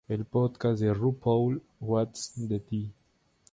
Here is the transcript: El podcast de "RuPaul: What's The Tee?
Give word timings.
El 0.09 0.23
podcast 0.25 0.81
de 0.81 0.89
"RuPaul: 0.95 1.61
What's 1.79 2.33
The 2.47 2.59
Tee? 2.59 2.89